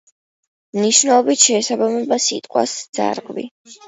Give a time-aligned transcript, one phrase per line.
[0.77, 3.47] მნიშვნელობით შეესაბამება სიტყვას „ძარღვი“.